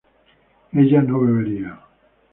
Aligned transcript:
ella 0.71 0.99
no 1.07 1.15
bebería 1.23 1.73